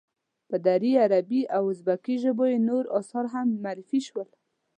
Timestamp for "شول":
4.07-4.29